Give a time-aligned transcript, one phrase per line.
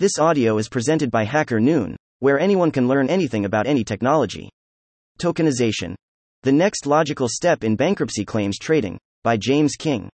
[0.00, 4.48] This audio is presented by Hacker Noon, where anyone can learn anything about any technology.
[5.18, 5.94] Tokenization.
[6.42, 10.08] The next logical step in bankruptcy claims trading, by James King.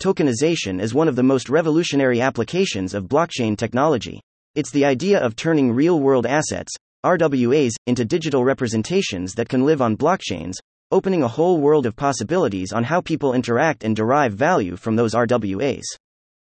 [0.00, 4.20] Tokenization is one of the most revolutionary applications of blockchain technology.
[4.56, 6.72] It's the idea of turning real world assets,
[7.06, 10.54] RWAs, into digital representations that can live on blockchains,
[10.90, 15.14] opening a whole world of possibilities on how people interact and derive value from those
[15.14, 15.84] RWAs.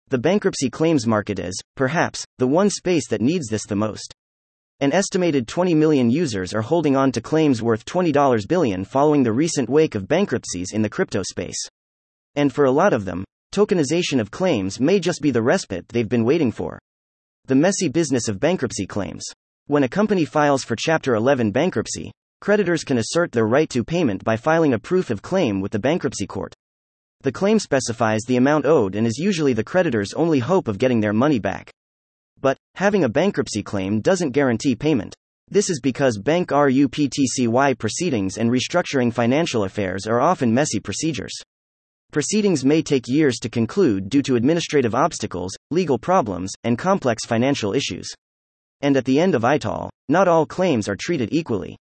[0.08, 4.14] The bankruptcy claims market is, perhaps, the one space that needs this the most.
[4.78, 9.32] An estimated 20 million users are holding on to claims worth $20 billion following the
[9.32, 11.58] recent wake of bankruptcies in the crypto space.
[12.36, 16.08] And for a lot of them, tokenization of claims may just be the respite they've
[16.08, 16.78] been waiting for.
[17.46, 19.24] The messy business of bankruptcy claims.
[19.66, 24.22] When a company files for Chapter 11 bankruptcy, creditors can assert their right to payment
[24.22, 26.54] by filing a proof of claim with the bankruptcy court.
[27.26, 31.00] The claim specifies the amount owed and is usually the creditor's only hope of getting
[31.00, 31.72] their money back.
[32.40, 35.12] But, having a bankruptcy claim doesn't guarantee payment.
[35.48, 41.34] This is because bank RUPTCY proceedings and restructuring financial affairs are often messy procedures.
[42.12, 47.72] Proceedings may take years to conclude due to administrative obstacles, legal problems, and complex financial
[47.72, 48.08] issues.
[48.82, 51.76] And at the end of it all, not all claims are treated equally.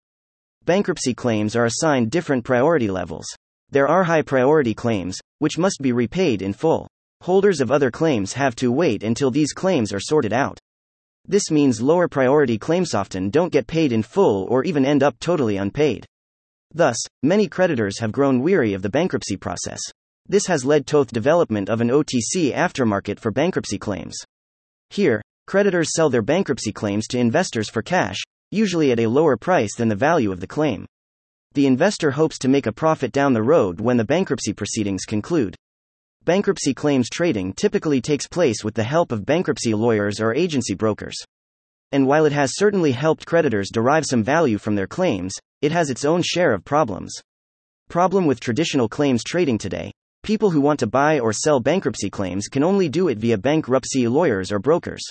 [0.63, 3.27] Bankruptcy claims are assigned different priority levels.
[3.71, 6.87] There are high priority claims, which must be repaid in full.
[7.21, 10.59] Holders of other claims have to wait until these claims are sorted out.
[11.27, 15.19] This means lower priority claims often don't get paid in full or even end up
[15.19, 16.05] totally unpaid.
[16.71, 19.81] Thus, many creditors have grown weary of the bankruptcy process.
[20.27, 24.15] This has led to the development of an OTC aftermarket for bankruptcy claims.
[24.91, 28.17] Here, creditors sell their bankruptcy claims to investors for cash,
[28.51, 30.85] usually at a lower price than the value of the claim
[31.55, 35.55] the investor hopes to make a profit down the road when the bankruptcy proceedings conclude.
[36.25, 41.15] Bankruptcy claims trading typically takes place with the help of bankruptcy lawyers or agency brokers.
[41.93, 45.89] And while it has certainly helped creditors derive some value from their claims, it has
[45.89, 47.15] its own share of problems.
[47.89, 49.91] Problem with traditional claims trading today
[50.23, 54.07] people who want to buy or sell bankruptcy claims can only do it via bankruptcy
[54.07, 55.03] lawyers or brokers.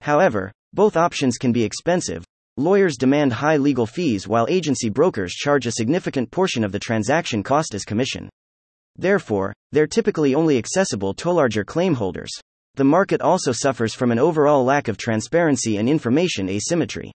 [0.00, 2.24] However, both options can be expensive,
[2.58, 7.40] Lawyers demand high legal fees while agency brokers charge a significant portion of the transaction
[7.40, 8.28] cost as commission.
[8.96, 12.32] Therefore, they're typically only accessible to larger claim holders.
[12.74, 17.12] The market also suffers from an overall lack of transparency and information asymmetry.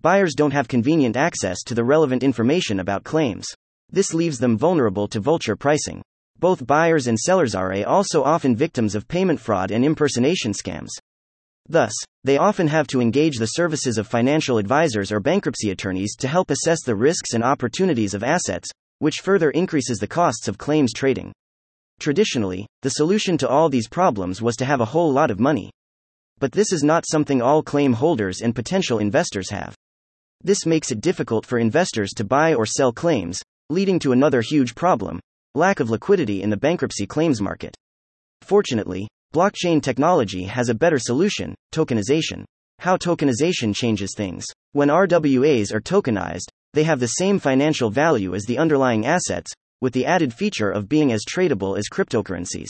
[0.00, 3.48] Buyers don't have convenient access to the relevant information about claims.
[3.90, 6.02] This leaves them vulnerable to vulture pricing.
[6.38, 10.90] Both buyers and sellers are also often victims of payment fraud and impersonation scams.
[11.68, 11.92] Thus,
[12.24, 16.50] they often have to engage the services of financial advisors or bankruptcy attorneys to help
[16.50, 18.68] assess the risks and opportunities of assets,
[19.00, 21.32] which further increases the costs of claims trading.
[22.00, 25.70] Traditionally, the solution to all these problems was to have a whole lot of money.
[26.38, 29.74] But this is not something all claim holders and potential investors have.
[30.42, 34.74] This makes it difficult for investors to buy or sell claims, leading to another huge
[34.74, 35.20] problem
[35.54, 37.74] lack of liquidity in the bankruptcy claims market.
[38.42, 42.44] Fortunately, Blockchain technology has a better solution tokenization.
[42.78, 44.46] How tokenization changes things.
[44.72, 49.52] When RWAs are tokenized, they have the same financial value as the underlying assets,
[49.82, 52.68] with the added feature of being as tradable as cryptocurrencies.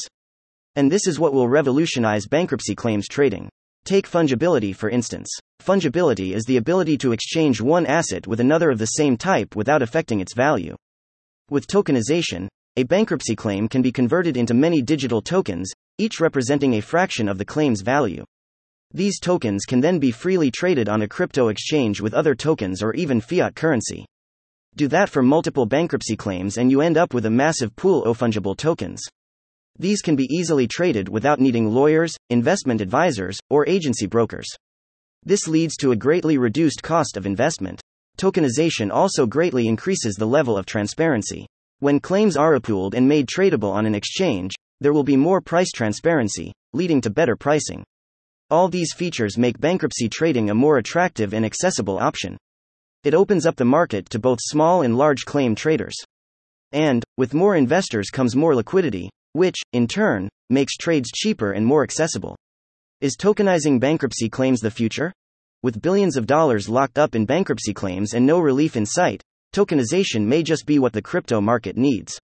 [0.74, 3.48] And this is what will revolutionize bankruptcy claims trading.
[3.84, 5.30] Take fungibility for instance.
[5.62, 9.80] Fungibility is the ability to exchange one asset with another of the same type without
[9.80, 10.74] affecting its value.
[11.50, 16.80] With tokenization, a bankruptcy claim can be converted into many digital tokens, each representing a
[16.80, 18.24] fraction of the claim's value.
[18.94, 22.94] These tokens can then be freely traded on a crypto exchange with other tokens or
[22.94, 24.06] even fiat currency.
[24.76, 28.18] Do that for multiple bankruptcy claims and you end up with a massive pool of
[28.18, 29.02] fungible tokens.
[29.78, 34.48] These can be easily traded without needing lawyers, investment advisors, or agency brokers.
[35.24, 37.80] This leads to a greatly reduced cost of investment.
[38.18, 41.46] Tokenization also greatly increases the level of transparency.
[41.80, 45.70] When claims are pooled and made tradable on an exchange, there will be more price
[45.70, 47.84] transparency, leading to better pricing.
[48.50, 52.36] All these features make bankruptcy trading a more attractive and accessible option.
[53.04, 55.96] It opens up the market to both small and large claim traders.
[56.72, 61.82] And, with more investors comes more liquidity, which, in turn, makes trades cheaper and more
[61.82, 62.36] accessible.
[63.00, 65.12] Is tokenizing bankruptcy claims the future?
[65.62, 69.22] With billions of dollars locked up in bankruptcy claims and no relief in sight,
[69.54, 72.18] tokenization may just be what the crypto market needs.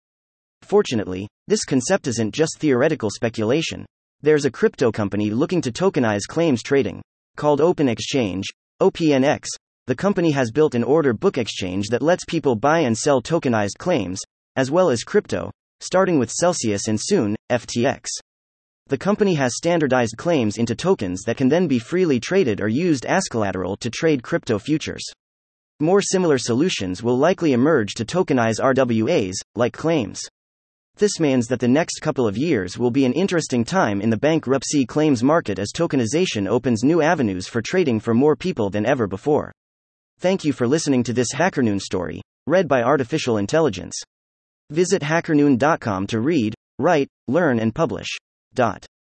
[0.62, 3.84] Fortunately, this concept isn't just theoretical speculation.
[4.22, 7.02] There's a crypto company looking to tokenize claims trading.
[7.36, 8.46] Called Open Exchange,
[8.80, 9.48] OPNX,
[9.86, 13.76] the company has built an order book exchange that lets people buy and sell tokenized
[13.78, 14.22] claims,
[14.56, 15.50] as well as crypto,
[15.80, 18.06] starting with Celsius and soon, FTX.
[18.86, 23.04] The company has standardized claims into tokens that can then be freely traded or used
[23.04, 25.04] as collateral to trade crypto futures.
[25.80, 30.22] More similar solutions will likely emerge to tokenize RWAs, like claims.
[30.96, 34.16] This means that the next couple of years will be an interesting time in the
[34.16, 39.08] bankruptcy claims market as tokenization opens new avenues for trading for more people than ever
[39.08, 39.52] before.
[40.20, 44.00] Thank you for listening to this HackerNoon story, read by Artificial Intelligence.
[44.70, 48.08] Visit hackerNoon.com to read, write, learn, and publish.
[48.54, 48.86] Dot.